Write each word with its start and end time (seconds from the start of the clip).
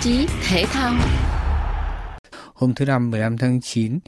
chí 0.00 0.26
thể 0.48 0.64
thao. 0.66 0.94
Hôm 2.54 2.74
thứ 2.74 2.84
Năm 2.84 3.10
15 3.10 3.38
tháng 3.38 3.60
9, 3.60 3.98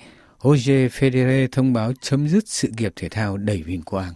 Roger 0.45 0.93
Federer 0.93 1.49
thông 1.53 1.73
báo 1.73 1.93
chấm 2.01 2.29
dứt 2.29 2.49
sự 2.49 2.69
nghiệp 2.79 2.93
thể 2.97 3.09
thao 3.09 3.37
đầy 3.37 3.63
vinh 3.63 3.83
quang. 3.83 4.13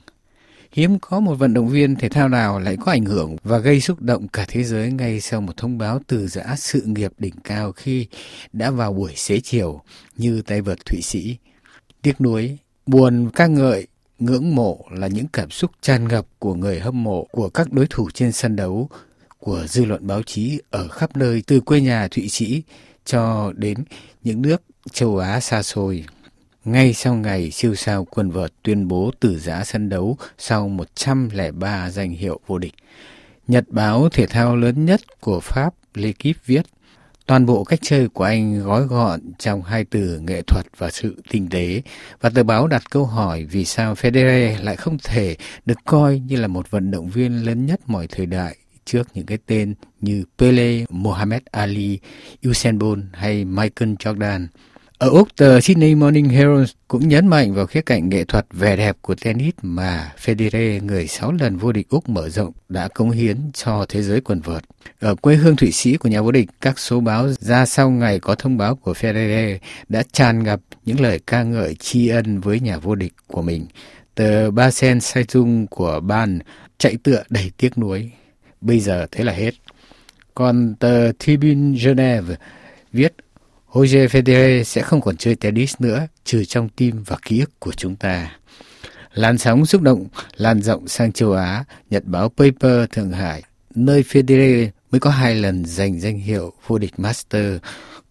Hiếm 0.72 0.98
có 0.98 1.20
một 1.20 1.34
vận 1.34 1.54
động 1.54 1.68
viên 1.68 1.96
thể 1.96 2.08
thao 2.08 2.28
nào 2.28 2.60
lại 2.60 2.76
có 2.80 2.92
ảnh 2.92 3.04
hưởng 3.04 3.36
và 3.44 3.58
gây 3.58 3.80
xúc 3.80 4.00
động 4.00 4.28
cả 4.28 4.44
thế 4.48 4.64
giới 4.64 4.90
ngay 4.92 5.20
sau 5.20 5.40
một 5.40 5.56
thông 5.56 5.78
báo 5.78 6.00
từ 6.06 6.26
giã 6.26 6.54
sự 6.56 6.82
nghiệp 6.84 7.12
đỉnh 7.18 7.34
cao 7.44 7.72
khi 7.72 8.06
đã 8.52 8.70
vào 8.70 8.92
buổi 8.92 9.12
xế 9.16 9.40
chiều 9.40 9.80
như 10.16 10.42
tay 10.42 10.60
vợt 10.60 10.78
Thụy 10.86 11.00
Sĩ. 11.02 11.36
Tiếc 12.02 12.20
nuối, 12.20 12.58
buồn 12.86 13.30
ca 13.34 13.46
ngợi, 13.46 13.86
ngưỡng 14.18 14.54
mộ 14.54 14.84
là 14.90 15.06
những 15.06 15.26
cảm 15.32 15.50
xúc 15.50 15.70
tràn 15.80 16.08
ngập 16.08 16.26
của 16.38 16.54
người 16.54 16.80
hâm 16.80 17.02
mộ 17.02 17.24
của 17.24 17.48
các 17.48 17.72
đối 17.72 17.86
thủ 17.90 18.10
trên 18.14 18.32
sân 18.32 18.56
đấu, 18.56 18.88
của 19.44 19.66
dư 19.66 19.84
luận 19.84 20.06
báo 20.06 20.22
chí 20.22 20.60
ở 20.70 20.88
khắp 20.88 21.16
nơi, 21.16 21.42
từ 21.46 21.60
quê 21.60 21.80
nhà 21.80 22.08
Thụy 22.08 22.28
Sĩ 22.28 22.62
cho 23.04 23.52
đến 23.56 23.78
những 24.22 24.42
nước 24.42 24.62
châu 24.92 25.18
Á 25.18 25.40
xa 25.40 25.62
xôi. 25.62 26.04
Ngay 26.64 26.94
sau 26.94 27.14
ngày 27.14 27.50
siêu 27.50 27.74
sao 27.74 28.04
quần 28.04 28.30
vợt 28.30 28.52
tuyên 28.62 28.88
bố 28.88 29.10
từ 29.20 29.38
giã 29.38 29.64
sân 29.64 29.88
đấu 29.88 30.16
sau 30.38 30.68
103 30.68 31.90
danh 31.90 32.10
hiệu 32.10 32.40
vô 32.46 32.58
địch. 32.58 32.72
Nhật 33.48 33.64
báo 33.68 34.08
thể 34.08 34.26
thao 34.26 34.56
lớn 34.56 34.84
nhất 34.84 35.00
của 35.20 35.40
Pháp 35.40 35.74
L'Equipe 35.94 36.40
viết, 36.46 36.62
Toàn 37.26 37.46
bộ 37.46 37.64
cách 37.64 37.78
chơi 37.82 38.08
của 38.08 38.24
anh 38.24 38.64
gói 38.64 38.82
gọn 38.82 39.20
trong 39.38 39.62
hai 39.62 39.84
từ 39.84 40.18
nghệ 40.18 40.42
thuật 40.42 40.66
và 40.78 40.90
sự 40.90 41.22
tinh 41.30 41.48
tế 41.50 41.82
và 42.20 42.30
tờ 42.30 42.42
báo 42.42 42.66
đặt 42.66 42.82
câu 42.90 43.04
hỏi 43.04 43.44
vì 43.44 43.64
sao 43.64 43.94
Federer 43.94 44.64
lại 44.64 44.76
không 44.76 44.98
thể 45.04 45.36
được 45.66 45.78
coi 45.84 46.18
như 46.18 46.36
là 46.36 46.46
một 46.46 46.70
vận 46.70 46.90
động 46.90 47.10
viên 47.10 47.46
lớn 47.46 47.66
nhất 47.66 47.80
mọi 47.86 48.06
thời 48.06 48.26
đại 48.26 48.56
trước 48.84 49.08
những 49.14 49.26
cái 49.26 49.38
tên 49.46 49.74
như 50.00 50.24
Pele, 50.38 50.84
Muhammad 50.90 51.42
Ali, 51.50 51.98
Usain 52.48 52.78
Bolt 52.78 53.04
hay 53.12 53.44
Michael 53.44 53.92
Jordan. 53.92 54.46
Ở 54.98 55.08
Úc, 55.10 55.28
tờ 55.36 55.60
Sydney 55.60 55.94
Morning 55.94 56.28
Herald 56.28 56.70
cũng 56.88 57.08
nhấn 57.08 57.26
mạnh 57.26 57.54
vào 57.54 57.66
khía 57.66 57.80
cạnh 57.80 58.08
nghệ 58.08 58.24
thuật 58.24 58.46
vẻ 58.52 58.76
đẹp 58.76 58.96
của 59.00 59.14
tennis 59.14 59.54
mà 59.62 60.12
Federer, 60.24 60.84
người 60.84 61.06
6 61.06 61.32
lần 61.32 61.56
vô 61.56 61.72
địch 61.72 61.88
Úc 61.88 62.08
mở 62.08 62.28
rộng, 62.28 62.52
đã 62.68 62.88
cống 62.88 63.10
hiến 63.10 63.36
cho 63.52 63.86
thế 63.88 64.02
giới 64.02 64.20
quần 64.20 64.40
vợt. 64.40 64.62
Ở 65.00 65.14
quê 65.14 65.36
hương 65.36 65.56
Thụy 65.56 65.72
Sĩ 65.72 65.96
của 65.96 66.08
nhà 66.08 66.22
vô 66.22 66.32
địch, 66.32 66.48
các 66.60 66.78
số 66.78 67.00
báo 67.00 67.28
ra 67.32 67.66
sau 67.66 67.90
ngày 67.90 68.20
có 68.20 68.34
thông 68.34 68.56
báo 68.56 68.76
của 68.76 68.92
Federer 68.92 69.58
đã 69.88 70.02
tràn 70.12 70.42
ngập 70.42 70.60
những 70.84 71.00
lời 71.00 71.20
ca 71.26 71.42
ngợi 71.42 71.74
tri 71.74 72.08
ân 72.08 72.40
với 72.40 72.60
nhà 72.60 72.78
vô 72.78 72.94
địch 72.94 73.12
của 73.26 73.42
mình. 73.42 73.66
Tờ 74.14 74.50
Basen 74.50 75.00
Saitung 75.00 75.66
của 75.66 76.00
Ban 76.00 76.38
chạy 76.78 76.96
tựa 77.02 77.22
đầy 77.30 77.50
tiếc 77.56 77.78
nuối. 77.78 78.10
Bây 78.64 78.80
giờ 78.80 79.06
thế 79.10 79.24
là 79.24 79.32
hết. 79.32 79.50
Còn 80.34 80.74
tờ 80.74 81.12
Tribune 81.12 81.78
Geneva 81.84 82.34
viết 82.92 83.12
Roger 83.74 84.10
Federer 84.10 84.62
sẽ 84.62 84.82
không 84.82 85.00
còn 85.00 85.16
chơi 85.16 85.34
tennis 85.34 85.74
nữa, 85.78 86.06
trừ 86.24 86.44
trong 86.44 86.68
tim 86.68 87.02
và 87.06 87.16
ký 87.22 87.40
ức 87.40 87.60
của 87.60 87.72
chúng 87.72 87.96
ta. 87.96 88.36
Làn 89.14 89.38
sóng 89.38 89.66
xúc 89.66 89.82
động 89.82 90.06
lan 90.36 90.62
rộng 90.62 90.88
sang 90.88 91.12
châu 91.12 91.32
Á, 91.32 91.64
nhật 91.90 92.04
báo 92.04 92.28
Paper 92.28 92.90
Thượng 92.92 93.12
Hải, 93.12 93.42
nơi 93.74 94.02
Federer 94.02 94.68
mới 94.90 95.00
có 95.00 95.10
hai 95.10 95.34
lần 95.34 95.64
giành 95.64 96.00
danh 96.00 96.18
hiệu 96.18 96.52
vô 96.66 96.78
địch 96.78 96.92
Master, 96.96 97.56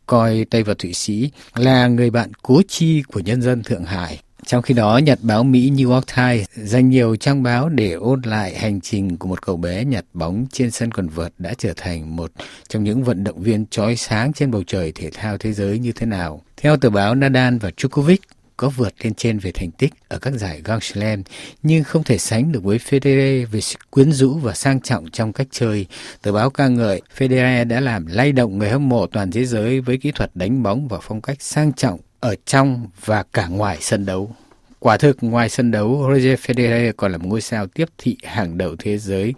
coi 0.06 0.46
Tây 0.50 0.64
và 0.64 0.74
Thụy 0.80 0.94
Sĩ 0.94 1.32
là 1.56 1.88
người 1.88 2.10
bạn 2.10 2.32
cố 2.42 2.62
chi 2.68 3.04
của 3.08 3.20
nhân 3.20 3.42
dân 3.42 3.64
Thượng 3.64 3.86
Hải. 3.86 4.22
Trong 4.46 4.62
khi 4.62 4.74
đó, 4.74 4.98
nhật 4.98 5.20
báo 5.22 5.44
Mỹ 5.44 5.72
New 5.72 5.94
York 5.94 6.06
Times 6.16 6.48
dành 6.56 6.90
nhiều 6.90 7.16
trang 7.16 7.44
báo 7.44 7.70
để 7.70 7.92
ôn 7.92 8.22
lại 8.22 8.56
hành 8.56 8.82
trình 8.82 9.18
của 9.18 9.28
một 9.28 9.42
cậu 9.42 9.58
bé 9.58 9.86
nhặt 9.86 10.06
bóng 10.14 10.46
trên 10.52 10.72
sân 10.72 10.92
quần 10.92 11.08
vợt 11.08 11.34
đã 11.38 11.54
trở 11.58 11.74
thành 11.78 12.16
một 12.16 12.32
trong 12.68 12.84
những 12.84 13.04
vận 13.04 13.24
động 13.24 13.42
viên 13.42 13.66
chói 13.66 13.96
sáng 13.96 14.34
trên 14.34 14.52
bầu 14.52 14.64
trời 14.68 14.92
thể 14.92 15.10
thao 15.14 15.38
thế 15.38 15.54
giới 15.54 15.80
như 15.80 15.92
thế 15.92 16.06
nào. 16.06 16.42
Theo 16.58 16.78
tờ 16.78 16.90
báo 16.90 17.16
Nadal 17.16 17.58
và 17.58 17.70
Djokovic 17.78 18.18
có 18.58 18.70
vượt 18.70 18.94
lên 19.04 19.14
trên 19.14 19.40
về 19.40 19.52
thành 19.52 19.72
tích 19.72 19.94
ở 20.08 20.20
các 20.20 20.34
giải 20.34 20.62
Grand 20.64 20.84
Slam 20.84 21.24
nhưng 21.64 21.84
không 21.84 22.04
thể 22.04 22.18
sánh 22.18 22.52
được 22.52 22.64
với 22.64 22.78
Federer 22.78 23.48
về 23.48 23.62
sự 23.62 23.76
quyến 23.90 24.12
rũ 24.12 24.34
và 24.34 24.54
sang 24.54 24.82
trọng 24.82 25.12
trong 25.12 25.34
cách 25.34 25.48
chơi. 25.52 25.86
Tờ 26.22 26.32
báo 26.32 26.50
ca 26.50 26.68
ngợi 26.68 27.02
Federer 27.18 27.68
đã 27.68 27.80
làm 27.80 28.06
lay 28.06 28.32
động 28.32 28.58
người 28.58 28.70
hâm 28.70 28.90
mộ 28.90 29.08
toàn 29.08 29.32
thế 29.32 29.46
giới 29.46 29.82
với 29.82 29.98
kỹ 29.98 30.12
thuật 30.12 30.32
đánh 30.36 30.64
bóng 30.64 30.88
và 30.88 31.00
phong 31.02 31.22
cách 31.22 31.42
sang 31.42 31.74
trọng 31.74 32.00
ở 32.24 32.36
trong 32.46 32.88
và 33.06 33.24
cả 33.34 33.48
ngoài 33.48 33.78
sân 33.82 34.06
đấu. 34.06 34.36
Quả 34.80 34.98
thực 34.98 35.18
ngoài 35.22 35.50
sân 35.50 35.72
đấu, 35.72 36.10
Roger 36.14 36.40
Federer 36.40 36.94
còn 36.98 37.12
là 37.12 37.18
một 37.18 37.28
ngôi 37.28 37.42
sao 37.42 37.68
tiếp 37.68 37.86
thị 37.98 38.18
hàng 38.24 38.58
đầu 38.58 38.76
thế 38.80 38.98
giới, 38.98 39.34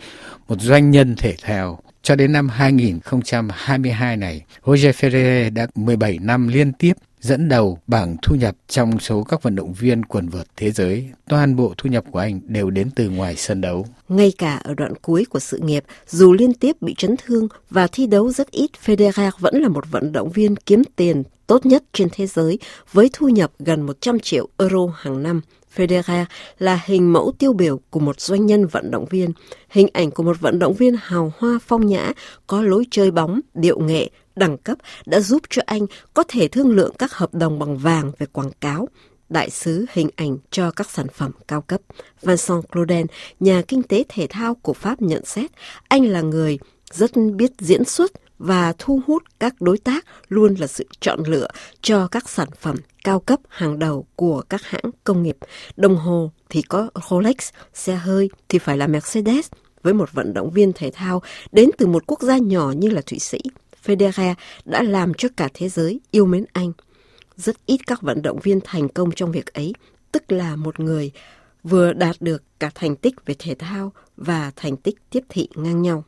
một 0.47 0.61
doanh 0.61 0.91
nhân 0.91 1.15
thể 1.15 1.35
thao. 1.41 1.79
Cho 2.01 2.15
đến 2.15 2.31
năm 2.31 2.49
2022 2.49 4.17
này, 4.17 4.41
Roger 4.65 4.95
Federer 4.95 5.53
đã 5.53 5.67
17 5.75 6.17
năm 6.21 6.47
liên 6.47 6.73
tiếp 6.73 6.93
dẫn 7.25 7.49
đầu 7.49 7.79
bảng 7.87 8.15
thu 8.21 8.35
nhập 8.35 8.55
trong 8.67 8.99
số 8.99 9.23
các 9.23 9.43
vận 9.43 9.55
động 9.55 9.73
viên 9.73 10.05
quần 10.05 10.29
vợt 10.29 10.47
thế 10.57 10.71
giới. 10.71 11.09
Toàn 11.29 11.55
bộ 11.55 11.73
thu 11.77 11.89
nhập 11.89 12.03
của 12.11 12.19
anh 12.19 12.39
đều 12.43 12.69
đến 12.69 12.89
từ 12.95 13.09
ngoài 13.09 13.35
sân 13.35 13.61
đấu. 13.61 13.85
Ngay 14.09 14.33
cả 14.37 14.55
ở 14.55 14.73
đoạn 14.73 14.93
cuối 15.01 15.25
của 15.29 15.39
sự 15.39 15.57
nghiệp, 15.57 15.83
dù 16.07 16.33
liên 16.33 16.53
tiếp 16.53 16.81
bị 16.81 16.95
chấn 16.97 17.15
thương 17.25 17.47
và 17.69 17.87
thi 17.87 18.07
đấu 18.07 18.31
rất 18.31 18.51
ít, 18.51 18.71
Federer 18.85 19.31
vẫn 19.39 19.61
là 19.61 19.67
một 19.67 19.91
vận 19.91 20.11
động 20.11 20.31
viên 20.31 20.55
kiếm 20.55 20.83
tiền 20.95 21.23
tốt 21.47 21.65
nhất 21.65 21.83
trên 21.93 22.07
thế 22.11 22.27
giới 22.27 22.59
với 22.93 23.09
thu 23.13 23.27
nhập 23.27 23.51
gần 23.59 23.81
100 23.81 24.19
triệu 24.19 24.47
euro 24.57 24.87
hàng 24.95 25.23
năm. 25.23 25.41
Federer 25.75 26.25
là 26.59 26.81
hình 26.85 27.13
mẫu 27.13 27.33
tiêu 27.39 27.53
biểu 27.53 27.79
của 27.89 27.99
một 27.99 28.19
doanh 28.19 28.45
nhân 28.45 28.67
vận 28.67 28.91
động 28.91 29.05
viên, 29.09 29.31
hình 29.69 29.87
ảnh 29.93 30.11
của 30.11 30.23
một 30.23 30.41
vận 30.41 30.59
động 30.59 30.73
viên 30.73 30.95
hào 30.99 31.33
hoa 31.37 31.59
phong 31.67 31.85
nhã, 31.87 32.11
có 32.47 32.61
lối 32.61 32.85
chơi 32.91 33.11
bóng, 33.11 33.39
điệu 33.53 33.79
nghệ, 33.79 34.09
đẳng 34.35 34.57
cấp 34.57 34.77
đã 35.05 35.19
giúp 35.19 35.41
cho 35.49 35.61
anh 35.65 35.85
có 36.13 36.23
thể 36.27 36.47
thương 36.47 36.71
lượng 36.71 36.93
các 36.99 37.13
hợp 37.13 37.33
đồng 37.33 37.59
bằng 37.59 37.77
vàng 37.77 38.11
về 38.17 38.25
quảng 38.25 38.51
cáo, 38.61 38.87
đại 39.29 39.49
sứ 39.49 39.85
hình 39.93 40.09
ảnh 40.15 40.37
cho 40.51 40.71
các 40.71 40.89
sản 40.89 41.07
phẩm 41.13 41.31
cao 41.47 41.61
cấp. 41.61 41.81
Vincent 42.21 42.71
Claudel, 42.71 43.05
nhà 43.39 43.61
kinh 43.67 43.83
tế 43.83 44.03
thể 44.09 44.27
thao 44.29 44.55
của 44.55 44.73
Pháp 44.73 45.01
nhận 45.01 45.25
xét, 45.25 45.51
anh 45.87 46.05
là 46.05 46.21
người 46.21 46.59
rất 46.93 47.11
biết 47.35 47.51
diễn 47.59 47.83
xuất 47.83 48.11
và 48.39 48.73
thu 48.77 49.01
hút 49.07 49.23
các 49.39 49.61
đối 49.61 49.77
tác 49.77 50.05
luôn 50.29 50.55
là 50.55 50.67
sự 50.67 50.85
chọn 50.99 51.19
lựa 51.27 51.47
cho 51.81 52.07
các 52.07 52.29
sản 52.29 52.47
phẩm 52.59 52.75
cao 53.03 53.19
cấp 53.19 53.39
hàng 53.49 53.79
đầu 53.79 54.05
của 54.15 54.41
các 54.49 54.61
hãng 54.63 54.91
công 55.03 55.23
nghiệp. 55.23 55.37
Đồng 55.75 55.95
hồ 55.95 56.31
thì 56.49 56.61
có 56.61 56.89
Rolex, 57.09 57.35
xe 57.73 57.95
hơi 57.95 58.29
thì 58.49 58.59
phải 58.59 58.77
là 58.77 58.87
Mercedes. 58.87 59.47
Với 59.83 59.93
một 59.93 60.13
vận 60.13 60.33
động 60.33 60.51
viên 60.51 60.73
thể 60.73 60.91
thao 60.93 61.21
đến 61.51 61.69
từ 61.77 61.87
một 61.87 62.03
quốc 62.07 62.21
gia 62.21 62.37
nhỏ 62.37 62.71
như 62.77 62.89
là 62.89 63.01
Thụy 63.01 63.19
Sĩ, 63.19 63.39
Federer 63.85 64.35
đã 64.65 64.83
làm 64.83 65.13
cho 65.13 65.29
cả 65.37 65.49
thế 65.53 65.69
giới 65.69 65.99
yêu 66.11 66.25
mến 66.25 66.45
anh. 66.53 66.71
Rất 67.37 67.65
ít 67.65 67.79
các 67.87 68.01
vận 68.01 68.21
động 68.21 68.39
viên 68.43 68.59
thành 68.63 68.89
công 68.89 69.11
trong 69.11 69.31
việc 69.31 69.53
ấy, 69.53 69.73
tức 70.11 70.31
là 70.31 70.55
một 70.55 70.79
người 70.79 71.11
vừa 71.63 71.93
đạt 71.93 72.15
được 72.19 72.43
cả 72.59 72.71
thành 72.75 72.95
tích 72.95 73.25
về 73.25 73.35
thể 73.39 73.55
thao 73.55 73.91
và 74.17 74.51
thành 74.55 74.77
tích 74.77 74.95
tiếp 75.09 75.23
thị 75.29 75.49
ngang 75.55 75.81
nhau. 75.81 76.03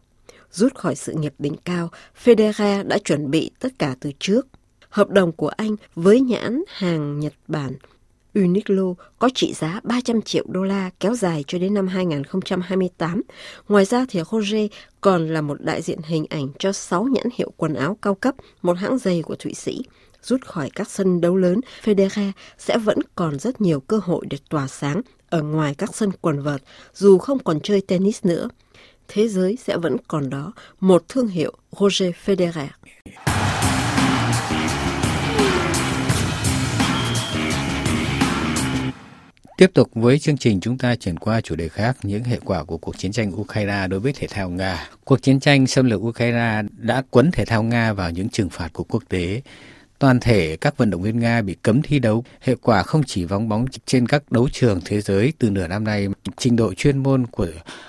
Rút 0.52 0.76
khỏi 0.76 0.96
sự 0.96 1.14
nghiệp 1.14 1.34
đỉnh 1.40 1.56
cao, 1.66 1.90
Federer 2.24 2.88
đã 2.88 2.98
chuẩn 2.98 3.32
bị 3.32 3.52
tất 3.60 3.70
cả 3.80 3.96
từ 4.00 4.12
trước. 4.20 4.48
Hợp 4.90 5.10
đồng 5.10 5.32
của 5.32 5.48
anh 5.48 5.76
với 5.96 6.22
nhãn 6.22 6.64
hàng 6.68 7.20
Nhật 7.20 7.34
Bản 7.48 7.74
Uniqlo 8.38 8.94
có 9.20 9.30
trị 9.34 9.54
giá 9.54 9.80
300 9.84 10.22
triệu 10.22 10.46
đô 10.48 10.64
la 10.64 10.90
kéo 11.00 11.16
dài 11.16 11.44
cho 11.48 11.58
đến 11.58 11.74
năm 11.74 11.88
2028. 11.88 13.22
Ngoài 13.70 13.86
ra 13.86 14.06
thì 14.10 14.22
Roger 14.32 14.72
còn 15.02 15.28
là 15.28 15.42
một 15.42 15.62
đại 15.62 15.82
diện 15.82 16.00
hình 16.04 16.26
ảnh 16.30 16.48
cho 16.60 16.72
6 16.72 17.04
nhãn 17.04 17.26
hiệu 17.34 17.52
quần 17.58 17.74
áo 17.74 17.98
cao 18.02 18.16
cấp, 18.16 18.36
một 18.62 18.78
hãng 18.78 18.98
giày 18.98 19.22
của 19.22 19.36
Thụy 19.36 19.54
Sĩ. 19.54 19.82
Rút 20.22 20.46
khỏi 20.46 20.70
các 20.76 20.90
sân 20.90 21.22
đấu 21.22 21.36
lớn, 21.36 21.60
Federer 21.84 22.32
sẽ 22.58 22.78
vẫn 22.78 23.00
còn 23.16 23.40
rất 23.40 23.62
nhiều 23.62 23.80
cơ 23.80 24.00
hội 24.04 24.26
để 24.30 24.38
tỏa 24.50 24.68
sáng 24.68 25.02
ở 25.30 25.42
ngoài 25.42 25.76
các 25.78 25.96
sân 25.96 26.12
quần 26.22 26.42
vợt, 26.42 26.62
dù 26.94 27.18
không 27.18 27.40
còn 27.40 27.60
chơi 27.60 27.82
tennis 27.82 28.26
nữa. 28.26 28.50
Thế 29.08 29.28
giới 29.28 29.58
sẽ 29.64 29.78
vẫn 29.78 29.98
còn 30.08 30.30
đó 30.30 30.54
một 30.80 31.04
thương 31.10 31.28
hiệu 31.28 31.54
Roger 31.80 32.12
Federer. 32.26 32.68
Tiếp 39.58 39.72
tục 39.74 39.90
với 39.94 40.20
chương 40.20 40.38
trình 40.38 40.60
chúng 40.60 40.78
ta 40.78 40.96
chuyển 40.96 41.20
qua 41.20 41.42
chủ 41.42 41.56
đề 41.56 41.70
khác, 41.70 41.98
những 42.04 42.24
hệ 42.24 42.40
quả 42.46 42.64
của 42.64 42.78
cuộc 42.78 42.98
chiến 42.98 43.12
tranh 43.12 43.42
Ukraine 43.42 43.88
đối 43.88 44.00
với 44.00 44.14
thể 44.14 44.28
thao 44.28 44.50
Nga. 44.50 44.90
Cuộc 45.06 45.22
chiến 45.22 45.40
tranh 45.40 45.68
xâm 45.68 45.86
lược 45.86 46.02
Ukraine 46.02 46.62
đã 46.78 47.04
quấn 47.10 47.32
thể 47.32 47.46
thao 47.46 47.64
Nga 47.64 47.94
vào 47.94 48.12
những 48.12 48.30
trừng 48.30 48.50
phạt 48.50 48.70
của 48.74 48.84
quốc 48.84 49.04
tế. 49.10 49.42
Toàn 50.00 50.20
thể 50.20 50.58
các 50.62 50.78
vận 50.78 50.90
động 50.90 51.02
viên 51.02 51.20
Nga 51.20 51.42
bị 51.42 51.56
cấm 51.62 51.82
thi 51.82 52.00
đấu. 52.00 52.24
Hệ 52.42 52.56
quả 52.56 52.84
không 52.84 53.04
chỉ 53.06 53.24
vắng 53.24 53.50
bóng 53.50 53.66
trên 53.86 54.08
các 54.08 54.32
đấu 54.32 54.50
trường 54.52 54.82
thế 54.86 55.02
giới 55.02 55.34
từ 55.40 55.50
nửa 55.50 55.68
năm 55.68 55.84
nay, 55.84 56.08
trình 56.38 56.56
độ 56.56 56.74
chuyên 56.74 56.98
môn 56.98 57.28
của 57.28 57.48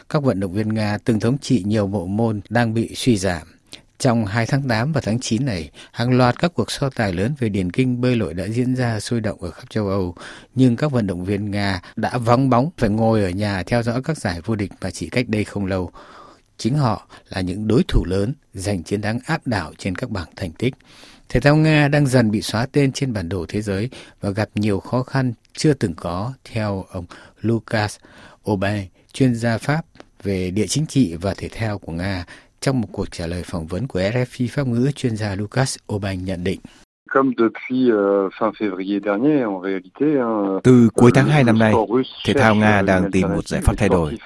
các 0.09 0.23
vận 0.23 0.41
động 0.41 0.53
viên 0.53 0.75
Nga 0.75 0.99
từng 1.05 1.21
thống 1.21 1.39
trị 1.39 1.63
nhiều 1.67 1.87
bộ 1.87 2.07
môn 2.07 2.41
đang 2.49 2.75
bị 2.75 2.95
suy 2.95 3.17
giảm. 3.17 3.58
Trong 3.99 4.27
hai 4.27 4.47
tháng 4.47 4.69
8 4.69 4.93
và 4.93 5.01
tháng 5.01 5.21
9 5.21 5.47
này, 5.47 5.71
hàng 5.93 6.17
loạt 6.17 6.39
các 6.39 6.55
cuộc 6.55 6.71
so 6.71 6.91
tài 6.91 7.13
lớn 7.13 7.35
về 7.39 7.49
điền 7.49 7.71
kinh 7.71 8.01
bơi 8.01 8.17
lội 8.17 8.35
đã 8.35 8.45
diễn 8.45 8.75
ra 8.75 9.01
sôi 9.01 9.21
động 9.21 9.43
ở 9.43 9.51
khắp 9.51 9.71
châu 9.71 9.89
Âu, 9.89 10.15
nhưng 10.55 10.77
các 10.77 10.93
vận 10.93 11.07
động 11.07 11.25
viên 11.25 11.51
Nga 11.51 11.83
đã 11.97 12.19
vắng 12.19 12.51
bóng 12.51 12.71
phải 12.77 12.91
ngồi 12.91 13.23
ở 13.23 13.31
nhà 13.31 13.63
theo 13.63 13.83
dõi 13.83 14.03
các 14.03 14.19
giải 14.19 14.41
vô 14.45 14.55
địch 14.55 14.73
mà 14.81 14.91
chỉ 14.91 15.09
cách 15.09 15.29
đây 15.29 15.45
không 15.45 15.67
lâu. 15.67 15.91
Chính 16.59 16.75
họ 16.75 17.09
là 17.29 17.41
những 17.41 17.69
đối 17.69 17.83
thủ 17.89 18.05
lớn 18.05 18.35
giành 18.55 18.83
chiến 18.83 19.03
thắng 19.03 19.19
áp 19.27 19.47
đảo 19.47 19.73
trên 19.79 19.95
các 19.95 20.11
bảng 20.11 20.29
thành 20.37 20.53
tích. 20.53 20.75
Thể 21.29 21.41
thao 21.41 21.57
Nga 21.57 21.89
đang 21.89 22.07
dần 22.07 22.31
bị 22.31 22.43
xóa 22.43 22.67
tên 22.73 22.93
trên 22.93 23.13
bản 23.13 23.29
đồ 23.29 23.47
thế 23.49 23.63
giới 23.63 23.91
và 24.21 24.31
gặp 24.31 24.49
nhiều 24.55 24.81
khó 24.81 25.03
khăn 25.03 25.33
chưa 25.53 25.73
từng 25.73 25.95
có, 25.95 26.33
theo 26.45 26.85
ông 26.91 27.05
Lucas 27.41 27.97
Aubin, 28.47 28.87
chuyên 29.13 29.35
gia 29.35 29.59
Pháp 29.59 29.85
về 30.23 30.51
địa 30.51 30.67
chính 30.67 30.87
trị 30.87 31.15
và 31.15 31.35
thể 31.35 31.49
thao 31.49 31.79
của 31.79 31.93
Nga. 31.93 32.25
Trong 32.61 32.81
một 32.81 32.89
cuộc 32.93 33.11
trả 33.11 33.27
lời 33.27 33.43
phỏng 33.47 33.67
vấn 33.67 33.87
của 33.87 34.01
RFI 34.01 34.49
Pháp 34.51 34.67
ngữ, 34.67 34.91
chuyên 34.91 35.17
gia 35.17 35.35
Lucas 35.35 35.77
Aubin 35.89 36.25
nhận 36.25 36.45
định. 36.45 36.61
Từ 40.63 40.89
cuối 40.95 41.11
tháng 41.15 41.27
2 41.27 41.45
năm 41.45 41.59
nay, 41.59 41.75
thể 42.27 42.35
thao 42.35 42.55
Nga 42.55 42.83
đang 42.83 43.11
tìm 43.11 43.29
một 43.29 43.49
giải 43.49 43.61
pháp 43.61 43.75
thay 43.79 43.89
đổi. 43.89 44.19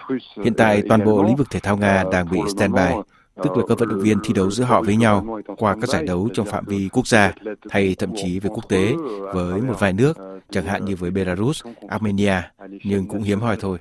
Hiện 0.44 0.54
tại, 0.54 0.82
toàn 0.88 1.04
bộ 1.04 1.22
lĩnh 1.22 1.36
vực 1.36 1.50
thể 1.50 1.60
thao 1.60 1.76
Nga 1.76 2.04
đang 2.12 2.30
bị 2.30 2.38
standby, 2.56 2.90
tức 3.36 3.56
là 3.56 3.62
các 3.68 3.78
vận 3.78 3.88
động 3.88 4.00
viên 4.00 4.18
thi 4.24 4.34
đấu 4.34 4.50
giữa 4.50 4.64
họ 4.64 4.82
với 4.82 4.96
nhau 4.96 5.40
qua 5.56 5.76
các 5.80 5.90
giải 5.90 6.04
đấu 6.04 6.28
trong 6.34 6.46
phạm 6.46 6.64
vi 6.64 6.88
quốc 6.92 7.06
gia 7.06 7.32
hay 7.70 7.94
thậm 7.98 8.10
chí 8.16 8.40
về 8.40 8.50
quốc 8.54 8.68
tế 8.68 8.92
với 9.34 9.60
một 9.60 9.74
vài 9.78 9.92
nước, 9.92 10.18
chẳng 10.50 10.64
hạn 10.64 10.84
như 10.84 10.96
với 10.96 11.10
Belarus, 11.10 11.64
Armenia, 11.88 12.36
nhưng 12.84 13.08
cũng 13.08 13.22
hiếm 13.22 13.40
hoi 13.40 13.56
thôi. 13.60 13.78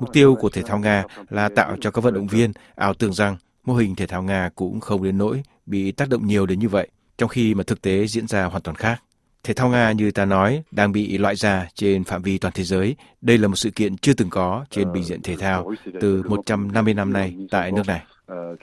Mục 0.00 0.12
tiêu 0.12 0.34
của 0.34 0.48
thể 0.48 0.62
thao 0.62 0.78
Nga 0.78 1.04
là 1.30 1.48
tạo 1.48 1.76
cho 1.80 1.90
các 1.90 2.04
vận 2.04 2.14
động 2.14 2.26
viên 2.26 2.52
ảo 2.74 2.94
tưởng 2.94 3.12
rằng 3.12 3.36
mô 3.64 3.74
hình 3.74 3.94
thể 3.94 4.06
thao 4.06 4.22
Nga 4.22 4.50
cũng 4.54 4.80
không 4.80 5.02
đến 5.02 5.18
nỗi 5.18 5.42
bị 5.66 5.92
tác 5.92 6.08
động 6.08 6.26
nhiều 6.26 6.46
đến 6.46 6.58
như 6.58 6.68
vậy, 6.68 6.88
trong 7.18 7.28
khi 7.28 7.54
mà 7.54 7.64
thực 7.66 7.82
tế 7.82 8.06
diễn 8.06 8.26
ra 8.26 8.44
hoàn 8.44 8.62
toàn 8.62 8.76
khác. 8.76 9.02
Thể 9.42 9.54
thao 9.54 9.68
Nga 9.68 9.92
như 9.92 10.10
ta 10.10 10.24
nói 10.24 10.62
đang 10.70 10.92
bị 10.92 11.18
loại 11.18 11.36
ra 11.36 11.68
trên 11.74 12.04
phạm 12.04 12.22
vi 12.22 12.38
toàn 12.38 12.54
thế 12.56 12.64
giới. 12.64 12.96
Đây 13.20 13.38
là 13.38 13.48
một 13.48 13.56
sự 13.56 13.70
kiện 13.70 13.96
chưa 13.96 14.14
từng 14.14 14.30
có 14.30 14.64
trên 14.70 14.92
bình 14.92 15.04
diện 15.04 15.22
thể 15.22 15.36
thao 15.36 15.72
từ 16.00 16.22
150 16.28 16.94
năm 16.94 17.12
nay 17.12 17.36
tại 17.50 17.72
nước 17.72 17.82
này. 17.86 18.02
Euh, 18.28 18.56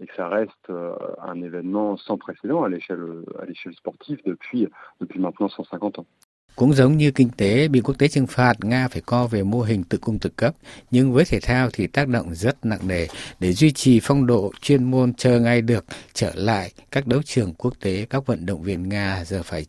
et 0.00 0.06
que 0.06 0.14
ça 0.14 0.28
reste 0.28 0.70
euh, 0.70 0.94
un 1.22 1.40
événement 1.42 1.96
sans 1.96 2.18
précédent 2.18 2.62
à 2.64 2.68
l'échelle 2.68 3.24
à 3.38 3.72
sportive 3.72 4.18
depuis 4.24 4.66
depuis 5.00 5.18
maintenant 5.18 5.48
150 5.48 5.98
ans. 5.98 6.06
Cũng 6.56 6.74
giống 6.74 6.96
như 6.96 7.10
kinh 7.10 7.28
tế 7.28 7.68
bị 7.68 7.80
quốc 7.80 7.94
tế 7.98 8.08
trừng 8.08 8.26
phạt, 8.26 8.64
Nga 8.64 8.88
phải 8.88 9.02
co 9.06 9.26
về 9.26 9.42
mô 9.42 9.62
hình 9.62 9.84
tự 9.84 9.98
cung 9.98 10.18
tự 10.18 10.30
cấp. 10.36 10.54
Nhưng 10.90 11.12
với 11.12 11.24
thể 11.24 11.40
thao 11.40 11.70
thì 11.72 11.86
tác 11.86 12.08
động 12.08 12.34
rất 12.34 12.64
nặng 12.64 12.88
nề. 12.88 13.06
Để 13.40 13.52
duy 13.52 13.72
trì 13.72 14.00
phong 14.02 14.26
độ 14.26 14.52
chuyên 14.60 14.84
môn 14.84 15.14
chờ 15.14 15.40
ngay 15.40 15.62
được 15.62 15.84
trở 16.14 16.32
lại 16.34 16.72
các 16.90 17.06
đấu 17.06 17.22
trường 17.22 17.54
quốc 17.54 17.74
tế, 17.80 18.06
các 18.10 18.26
vận 18.26 18.46
động 18.46 18.62
viên 18.62 18.88
Nga 18.88 19.24
giờ 19.24 19.42
phải 19.42 19.66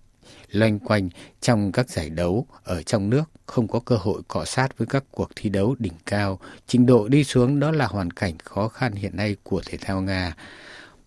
loanh 0.51 0.79
quanh 0.79 1.09
trong 1.41 1.71
các 1.71 1.89
giải 1.89 2.09
đấu 2.09 2.47
ở 2.63 2.83
trong 2.83 3.09
nước, 3.09 3.23
không 3.45 3.67
có 3.67 3.79
cơ 3.79 3.95
hội 3.95 4.21
cọ 4.27 4.45
sát 4.45 4.77
với 4.77 4.87
các 4.87 5.03
cuộc 5.11 5.29
thi 5.35 5.49
đấu 5.49 5.75
đỉnh 5.79 5.93
cao. 6.05 6.39
Trình 6.67 6.85
độ 6.85 7.07
đi 7.07 7.23
xuống 7.23 7.59
đó 7.59 7.71
là 7.71 7.87
hoàn 7.87 8.11
cảnh 8.11 8.33
khó 8.43 8.67
khăn 8.67 8.93
hiện 8.93 9.15
nay 9.15 9.35
của 9.43 9.61
thể 9.65 9.77
thao 9.77 10.01
Nga. 10.01 10.35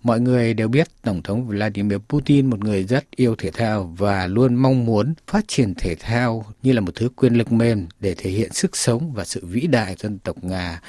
Mọi 0.03 0.21
người 0.21 0.55
đều 0.55 0.69
biết 0.69 0.89
Tổng 1.03 1.23
thống 1.23 1.47
Vladimir 1.47 1.99
Putin 2.09 2.47
một 2.47 2.65
người 2.65 2.85
rất 2.85 3.05
yêu 3.17 3.35
thể 3.39 3.51
thao 3.51 3.95
và 3.99 4.27
luôn 4.27 4.55
mong 4.55 4.85
muốn 4.85 5.15
phát 5.27 5.45
triển 5.49 5.75
thể 5.75 5.95
thao 5.95 6.45
như 6.63 6.73
là 6.73 6.81
một 6.81 6.93
thứ 6.95 7.09
quyền 7.17 7.35
lực 7.35 7.53
mềm 7.53 7.87
để 8.01 8.15
thể 8.15 8.31
hiện 8.31 8.53
sức 8.53 8.77
sống 8.77 9.13
và 9.13 9.25
sự 9.25 9.47
vĩ 9.47 9.67
đại 9.67 9.95
dân 9.99 10.19
tộc 10.19 10.45
Nga. 10.45 10.81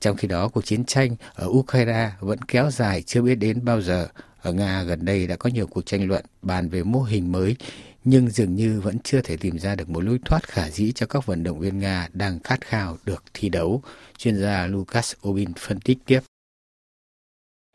Trong 0.00 0.16
khi 0.16 0.28
đó, 0.28 0.48
cuộc 0.48 0.64
chiến 0.64 0.84
tranh 0.84 1.16
ở 1.34 1.46
Ukraine 1.50 2.10
vẫn 2.20 2.38
kéo 2.42 2.70
dài 2.70 3.02
chưa 3.02 3.22
biết 3.22 3.34
đến 3.34 3.64
bao 3.64 3.82
giờ. 3.82 4.08
Ở 4.42 4.52
Nga 4.52 4.82
gần 4.82 5.04
đây 5.04 5.26
đã 5.26 5.36
có 5.36 5.50
nhiều 5.50 5.66
cuộc 5.66 5.86
tranh 5.86 6.08
luận 6.08 6.24
bàn 6.42 6.68
về 6.68 6.82
mô 6.82 7.02
hình 7.02 7.32
mới, 7.32 7.56
nhưng 8.04 8.30
dường 8.30 8.54
như 8.54 8.80
vẫn 8.80 8.98
chưa 9.04 9.20
thể 9.20 9.36
tìm 9.36 9.58
ra 9.58 9.74
được 9.74 9.88
một 9.88 10.00
lối 10.00 10.18
thoát 10.24 10.48
khả 10.48 10.70
dĩ 10.70 10.92
cho 10.92 11.06
các 11.06 11.26
vận 11.26 11.42
động 11.42 11.58
viên 11.58 11.78
Nga 11.78 12.08
đang 12.12 12.38
khát 12.40 12.60
khao 12.60 12.98
được 13.04 13.24
thi 13.34 13.48
đấu. 13.48 13.82
Chuyên 14.18 14.40
gia 14.40 14.66
Lucas 14.66 15.14
Obin 15.28 15.54
phân 15.54 15.80
tích 15.80 15.98
tiếp. 16.06 16.20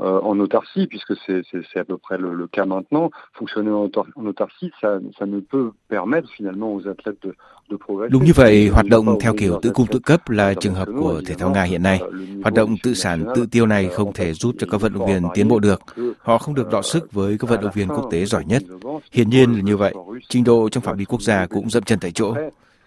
Euh, 0.01 0.21
en 0.23 0.39
autarcie, 0.39 0.87
puisque 0.87 1.13
c'est 1.27 1.79
à 1.79 1.83
peu 1.83 1.97
près 1.97 2.17
le, 2.17 2.33
le, 2.33 2.47
cas 2.47 2.63
maintenant. 2.63 3.09
Fonctionner 3.33 3.71
en, 3.71 3.89
en 4.15 4.25
autarcie, 4.25 4.71
ça, 4.81 4.97
ça, 5.19 5.25
ne 5.25 5.41
peut 5.41 5.71
permettre 5.89 6.29
finalement 6.37 6.73
aux 6.73 6.87
athlètes 6.87 7.17
de, 7.21 7.35
de 7.69 7.75
progresser. 7.75 8.11
Đúng 8.13 8.25
như 8.25 8.31
vậy, 8.35 8.67
hoạt 8.67 8.85
động 8.89 9.19
theo 9.19 9.33
kiểu 9.37 9.59
tự 9.61 9.71
cung 9.73 9.87
tự 9.87 9.99
cấp 9.99 10.29
là 10.29 10.53
trường 10.53 10.73
hợp 10.73 10.87
của 10.99 11.21
thể 11.25 11.35
thao 11.35 11.49
Nga 11.49 11.63
hiện 11.63 11.83
nay. 11.83 11.99
Hoạt 12.41 12.53
động 12.53 12.75
tự 12.83 12.93
sản 12.93 13.25
tự 13.35 13.45
tiêu 13.51 13.65
này 13.65 13.89
không 13.89 14.13
thể 14.13 14.33
giúp 14.33 14.55
cho 14.59 14.67
các 14.71 14.81
vận 14.81 14.93
động 14.93 15.07
viên 15.07 15.23
tiến 15.33 15.47
bộ 15.47 15.59
được. 15.59 15.81
Họ 16.19 16.37
không 16.37 16.55
được 16.55 16.69
đọ 16.71 16.81
sức 16.81 17.11
với 17.11 17.37
các 17.37 17.49
vận 17.49 17.61
động 17.61 17.71
viên 17.73 17.87
quốc 17.87 18.07
tế 18.11 18.25
giỏi 18.25 18.45
nhất. 18.45 18.63
Hiển 19.11 19.29
nhiên 19.29 19.53
là 19.53 19.61
như 19.61 19.77
vậy, 19.77 19.93
trình 20.29 20.43
độ 20.43 20.69
trong 20.69 20.83
phạm 20.83 20.97
vi 20.97 21.05
quốc 21.05 21.21
gia 21.21 21.45
cũng 21.45 21.69
dậm 21.69 21.83
chân 21.83 21.99
tại 21.99 22.11
chỗ. 22.11 22.33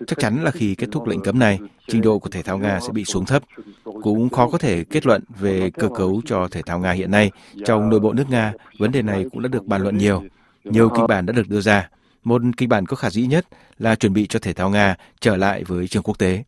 Chắc 0.07 0.19
chắn 0.19 0.45
là 0.45 0.51
khi 0.51 0.75
kết 0.75 0.89
thúc 0.93 1.07
lệnh 1.07 1.21
cấm 1.21 1.39
này, 1.39 1.59
trình 1.89 2.01
độ 2.01 2.19
của 2.19 2.31
thể 2.31 2.43
thao 2.43 2.59
Nga 2.59 2.81
sẽ 2.81 2.93
bị 2.93 3.05
xuống 3.05 3.25
thấp. 3.25 3.43
Cũng 3.85 4.31
khó 4.31 4.49
có 4.49 4.59
thể 4.59 4.85
kết 4.85 5.07
luận 5.07 5.25
về 5.41 5.71
cơ 5.71 5.89
cấu 5.97 6.23
cho 6.25 6.49
thể 6.51 6.63
thao 6.63 6.79
Nga 6.79 6.93
hiện 6.93 7.11
nay. 7.11 7.31
Trong 7.67 7.91
nội 7.91 8.01
bộ 8.01 8.13
nước 8.13 8.31
Nga, 8.31 8.53
vấn 8.79 8.93
đề 8.93 9.03
này 9.03 9.27
cũng 9.33 9.43
đã 9.43 9.49
được 9.49 9.65
bàn 9.65 9.83
luận 9.83 9.99
nhiều. 9.99 10.23
Nhiều 10.65 10.89
kịch 10.89 11.07
bản 11.09 11.27
đã 11.27 11.33
được 11.33 11.49
đưa 11.49 11.61
ra. 11.61 11.89
Một 12.25 12.43
kịch 12.57 12.69
bản 12.69 12.87
có 12.87 12.97
khả 12.97 13.11
dĩ 13.11 13.27
nhất 13.27 13.47
là 13.79 13.95
chuẩn 13.95 14.13
bị 14.13 14.27
cho 14.27 14.39
thể 14.39 14.53
thao 14.53 14.71
Nga 14.71 14.97
trở 15.21 15.37
lại 15.37 15.65
với 15.65 15.89
trường 15.89 16.03
quốc 16.03 16.19
tế. 16.19 16.45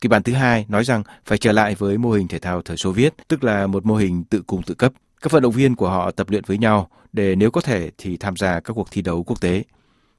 Kịch 0.00 0.10
bản 0.10 0.22
thứ 0.22 0.32
hai 0.32 0.66
nói 0.68 0.84
rằng 0.84 1.02
phải 1.24 1.38
trở 1.38 1.52
lại 1.52 1.74
với 1.74 1.98
mô 1.98 2.10
hình 2.10 2.28
thể 2.28 2.38
thao 2.38 2.62
thời 2.62 2.76
Xô 2.76 2.92
Viết, 2.92 3.14
tức 3.28 3.44
là 3.44 3.66
một 3.66 3.86
mô 3.86 3.96
hình 3.96 4.24
tự 4.24 4.42
cung 4.46 4.62
tự 4.62 4.74
cấp. 4.74 4.92
Các 5.22 5.32
vận 5.32 5.42
động 5.42 5.52
viên 5.52 5.76
của 5.76 5.88
họ 5.88 6.10
tập 6.10 6.30
luyện 6.30 6.44
với 6.46 6.58
nhau 6.58 6.88
để 7.12 7.34
nếu 7.34 7.50
có 7.50 7.60
thể 7.60 7.90
thì 7.98 8.16
tham 8.16 8.36
gia 8.36 8.60
các 8.60 8.74
cuộc 8.74 8.88
thi 8.90 9.02
đấu 9.02 9.22
quốc 9.22 9.40
tế. 9.40 9.62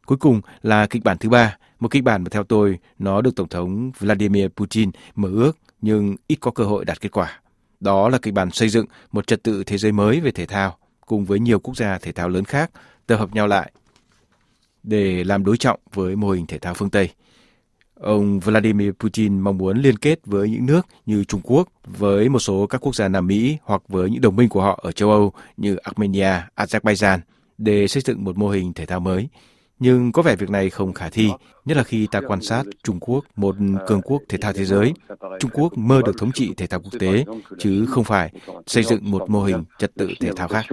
Cuối 0.09 0.17
cùng 0.17 0.41
là 0.61 0.87
kịch 0.87 1.03
bản 1.03 1.17
thứ 1.17 1.29
ba, 1.29 1.57
một 1.79 1.87
kịch 1.91 2.03
bản 2.03 2.23
mà 2.23 2.29
theo 2.31 2.43
tôi 2.43 2.79
nó 2.99 3.21
được 3.21 3.35
Tổng 3.35 3.47
thống 3.47 3.91
Vladimir 3.99 4.47
Putin 4.47 4.91
mơ 5.15 5.29
ước 5.29 5.57
nhưng 5.81 6.15
ít 6.27 6.37
có 6.39 6.51
cơ 6.51 6.63
hội 6.63 6.85
đạt 6.85 7.01
kết 7.01 7.11
quả. 7.11 7.39
Đó 7.79 8.09
là 8.09 8.17
kịch 8.17 8.33
bản 8.33 8.51
xây 8.51 8.69
dựng 8.69 8.85
một 9.11 9.27
trật 9.27 9.43
tự 9.43 9.63
thế 9.63 9.77
giới 9.77 9.91
mới 9.91 10.19
về 10.19 10.31
thể 10.31 10.45
thao 10.45 10.77
cùng 11.05 11.25
với 11.25 11.39
nhiều 11.39 11.59
quốc 11.59 11.77
gia 11.77 11.97
thể 11.97 12.11
thao 12.11 12.29
lớn 12.29 12.43
khác 12.43 12.71
tập 13.07 13.17
hợp 13.17 13.33
nhau 13.33 13.47
lại 13.47 13.71
để 14.83 15.23
làm 15.23 15.45
đối 15.45 15.57
trọng 15.57 15.79
với 15.93 16.15
mô 16.15 16.29
hình 16.29 16.47
thể 16.47 16.59
thao 16.59 16.73
phương 16.73 16.89
Tây. 16.89 17.09
Ông 17.93 18.39
Vladimir 18.39 18.91
Putin 18.99 19.39
mong 19.39 19.57
muốn 19.57 19.77
liên 19.77 19.97
kết 19.97 20.19
với 20.25 20.49
những 20.49 20.65
nước 20.65 20.87
như 21.05 21.23
Trung 21.23 21.41
Quốc, 21.43 21.67
với 21.87 22.29
một 22.29 22.39
số 22.39 22.67
các 22.67 22.81
quốc 22.81 22.95
gia 22.95 23.07
Nam 23.07 23.27
Mỹ 23.27 23.57
hoặc 23.63 23.81
với 23.87 24.09
những 24.09 24.21
đồng 24.21 24.35
minh 24.35 24.49
của 24.49 24.61
họ 24.61 24.79
ở 24.83 24.91
châu 24.91 25.11
Âu 25.11 25.33
như 25.57 25.75
Armenia, 25.75 26.33
Azerbaijan 26.55 27.19
để 27.57 27.87
xây 27.87 28.03
dựng 28.05 28.23
một 28.23 28.37
mô 28.37 28.49
hình 28.49 28.73
thể 28.73 28.85
thao 28.85 28.99
mới 28.99 29.27
nhưng 29.79 30.11
có 30.11 30.21
vẻ 30.21 30.35
việc 30.35 30.49
này 30.49 30.69
không 30.69 30.93
khả 30.93 31.09
thi, 31.09 31.29
nhất 31.65 31.77
là 31.77 31.83
khi 31.83 32.07
ta 32.11 32.21
quan 32.27 32.41
sát 32.41 32.63
Trung 32.83 32.99
Quốc, 32.99 33.25
một 33.35 33.55
cường 33.87 34.01
quốc 34.01 34.21
thể 34.29 34.37
thao 34.37 34.53
thế 34.53 34.65
giới. 34.65 34.93
Trung 35.39 35.51
Quốc 35.53 35.77
mơ 35.77 36.01
được 36.05 36.17
thống 36.17 36.31
trị 36.31 36.53
thể 36.57 36.67
thao 36.67 36.79
quốc 36.79 36.99
tế, 36.99 37.25
chứ 37.59 37.85
không 37.89 38.03
phải 38.03 38.33
xây 38.65 38.83
dựng 38.83 39.11
một 39.11 39.29
mô 39.29 39.43
hình 39.43 39.63
trật 39.77 39.91
tự 39.95 40.09
thể 40.19 40.31
thao 40.35 40.47
khác. 40.47 40.65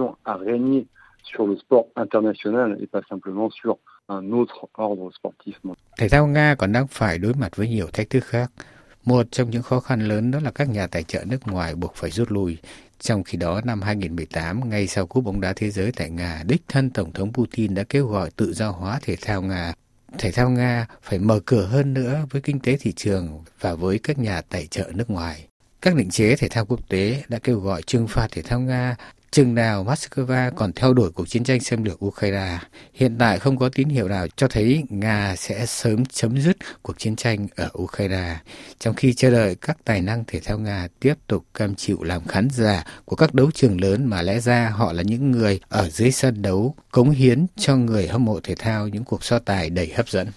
Thể 5.97 6.09
thao 6.09 6.27
Nga 6.27 6.55
còn 6.55 6.71
đang 6.71 6.87
phải 6.87 7.17
đối 7.17 7.33
mặt 7.33 7.55
với 7.55 7.69
nhiều 7.69 7.87
thách 7.93 8.09
thức 8.09 8.23
khác. 8.23 8.51
Một 9.07 9.27
trong 9.31 9.49
những 9.49 9.63
khó 9.63 9.79
khăn 9.79 10.07
lớn 10.07 10.31
đó 10.31 10.39
là 10.39 10.51
các 10.51 10.69
nhà 10.69 10.87
tài 10.87 11.03
trợ 11.03 11.23
nước 11.25 11.47
ngoài 11.47 11.75
buộc 11.75 11.95
phải 11.95 12.11
rút 12.11 12.31
lui. 12.31 12.57
Trong 12.99 13.23
khi 13.23 13.37
đó, 13.37 13.61
năm 13.61 13.81
2018, 13.81 14.69
ngay 14.69 14.87
sau 14.87 15.07
cúp 15.07 15.23
bóng 15.23 15.41
đá 15.41 15.53
thế 15.55 15.69
giới 15.69 15.91
tại 15.91 16.09
Nga, 16.09 16.43
đích 16.45 16.61
thân 16.67 16.89
Tổng 16.89 17.13
thống 17.13 17.33
Putin 17.33 17.75
đã 17.75 17.83
kêu 17.89 18.07
gọi 18.07 18.29
tự 18.35 18.53
do 18.53 18.69
hóa 18.69 18.99
thể 19.01 19.15
thao 19.21 19.41
Nga. 19.41 19.73
Thể 20.17 20.31
thao 20.31 20.49
Nga 20.49 20.87
phải 21.01 21.19
mở 21.19 21.39
cửa 21.45 21.65
hơn 21.65 21.93
nữa 21.93 22.25
với 22.29 22.41
kinh 22.41 22.59
tế 22.59 22.77
thị 22.79 22.93
trường 22.95 23.43
và 23.59 23.73
với 23.73 23.99
các 23.99 24.19
nhà 24.19 24.41
tài 24.41 24.67
trợ 24.67 24.91
nước 24.93 25.09
ngoài. 25.09 25.47
Các 25.81 25.95
định 25.95 26.09
chế 26.09 26.35
thể 26.35 26.47
thao 26.47 26.65
quốc 26.65 26.79
tế 26.89 27.23
đã 27.27 27.39
kêu 27.39 27.59
gọi 27.59 27.81
trừng 27.81 28.07
phạt 28.07 28.27
thể 28.31 28.41
thao 28.41 28.59
Nga 28.59 28.95
Chừng 29.31 29.55
nào 29.55 29.83
Moscow 29.83 30.51
còn 30.55 30.73
theo 30.73 30.93
đuổi 30.93 31.11
cuộc 31.11 31.29
chiến 31.29 31.43
tranh 31.43 31.59
xâm 31.59 31.83
lược 31.83 32.05
Ukraine, 32.05 32.57
hiện 32.93 33.15
tại 33.19 33.39
không 33.39 33.57
có 33.57 33.69
tín 33.69 33.89
hiệu 33.89 34.07
nào 34.07 34.27
cho 34.35 34.47
thấy 34.47 34.83
Nga 34.89 35.35
sẽ 35.37 35.65
sớm 35.65 36.05
chấm 36.05 36.41
dứt 36.41 36.57
cuộc 36.81 36.99
chiến 36.99 37.15
tranh 37.15 37.47
ở 37.55 37.69
Ukraine, 37.77 38.35
trong 38.79 38.95
khi 38.95 39.13
chờ 39.13 39.31
đợi 39.31 39.55
các 39.55 39.77
tài 39.85 40.01
năng 40.01 40.23
thể 40.27 40.39
thao 40.39 40.59
Nga 40.59 40.87
tiếp 40.99 41.13
tục 41.27 41.45
cam 41.53 41.75
chịu 41.75 42.03
làm 42.03 42.27
khán 42.27 42.49
giả 42.49 42.83
của 43.05 43.15
các 43.15 43.33
đấu 43.33 43.51
trường 43.51 43.81
lớn 43.81 44.05
mà 44.05 44.21
lẽ 44.21 44.39
ra 44.39 44.69
họ 44.69 44.93
là 44.93 45.03
những 45.03 45.31
người 45.31 45.59
ở 45.69 45.89
dưới 45.89 46.11
sân 46.11 46.41
đấu 46.41 46.75
cống 46.91 47.09
hiến 47.09 47.45
cho 47.55 47.75
người 47.75 48.07
hâm 48.07 48.25
mộ 48.25 48.39
thể 48.43 48.55
thao 48.55 48.87
những 48.87 49.03
cuộc 49.03 49.23
so 49.23 49.39
tài 49.39 49.69
đầy 49.69 49.93
hấp 49.95 50.09
dẫn. 50.09 50.27